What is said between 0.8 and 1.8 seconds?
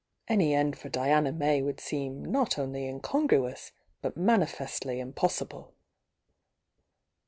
Diana May would